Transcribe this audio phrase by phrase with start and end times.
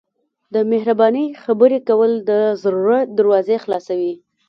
[0.53, 2.31] د مهربانۍ خبرې کول د
[2.63, 4.13] زړه دروازې خلاصوي.